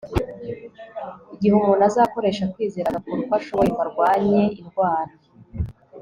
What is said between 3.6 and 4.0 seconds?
ngo